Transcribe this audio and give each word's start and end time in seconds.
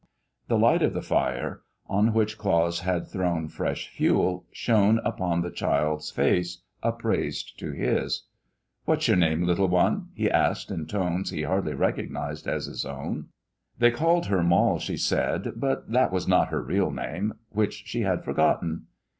The 0.47 0.57
light 0.57 0.81
of 0.81 0.95
the 0.95 1.03
fire, 1.03 1.61
on 1.85 2.11
which 2.11 2.39
Claus 2.39 2.79
had 2.79 3.07
thrown 3.07 3.47
fresh 3.49 3.87
fuel, 3.87 4.47
shone 4.51 4.97
upon 5.05 5.41
the 5.41 5.51
child 5.51 6.03
face 6.03 6.63
upraised 6.81 7.59
to 7.59 7.71
his. 7.71 8.23
"What 8.85 9.01
is 9.01 9.09
your 9.09 9.17
name, 9.17 9.43
little 9.43 9.67
one?" 9.67 10.07
he 10.15 10.27
asked 10.27 10.71
in 10.71 10.87
tones 10.87 11.29
he 11.29 11.43
hardly 11.43 11.75
recognized 11.75 12.47
as 12.47 12.65
his 12.65 12.83
own. 12.83 13.27
They 13.77 13.91
called 13.91 14.25
her 14.25 14.41
Moll, 14.41 14.79
she 14.79 14.97
said, 14.97 15.51
but 15.55 15.91
that 15.91 16.11
was 16.11 16.27
not 16.27 16.47
her 16.47 16.63
real 16.63 16.89
name, 16.89 17.35
which 17.51 17.83
she 17.85 18.01
had 18.01 18.25
forgotten. 18.25 18.87